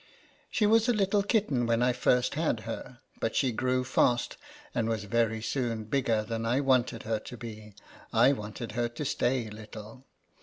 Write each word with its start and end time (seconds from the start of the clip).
She 0.49 0.65
was 0.65 0.89
a 0.89 0.93
little 0.93 1.21
kitten 1.21 1.67
when 1.67 1.83
I 1.83 1.93
first 1.93 2.33
had 2.33 2.61
her; 2.61 3.01
but 3.19 3.35
she 3.35 3.51
grew 3.51 3.83
fast, 3.83 4.35
and 4.73 4.89
was 4.89 5.03
very 5.03 5.43
soon 5.43 5.83
bigger 5.83 6.23
than 6.23 6.43
I 6.43 6.59
wanted 6.59 7.03
her 7.03 7.19
to 7.19 7.37
be. 7.37 7.75
I 8.11 8.33
wanted 8.33 8.71
her 8.71 8.89
to 8.89 9.05
stay 9.05 9.47
little. 9.51 10.07